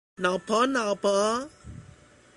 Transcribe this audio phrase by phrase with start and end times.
[0.17, 1.47] 脑婆脑婆